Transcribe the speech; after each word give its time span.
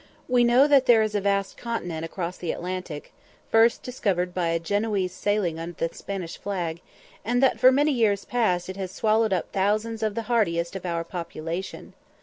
We 0.27 0.43
know 0.43 0.65
that 0.65 0.87
there 0.87 1.03
is 1.03 1.13
a 1.13 1.21
vast 1.21 1.57
continent 1.57 2.03
across 2.05 2.35
the 2.35 2.51
Atlantic, 2.51 3.13
first 3.51 3.83
discovered 3.83 4.33
by 4.33 4.47
a 4.47 4.57
Genoese 4.57 5.13
sailing 5.13 5.59
under 5.59 5.75
the 5.87 5.93
Spanish 5.93 6.39
flag, 6.39 6.81
and 7.23 7.37
that 7.43 7.59
for 7.59 7.71
many 7.71 7.91
years 7.91 8.25
past 8.25 8.67
it 8.67 8.77
has 8.77 8.91
swallowed 8.91 9.31
up 9.31 9.51
thousands 9.51 10.01
of 10.01 10.15
the 10.15 10.23
hardiest 10.23 10.75
of 10.75 10.87
our 10.87 11.03
population. 11.03 11.93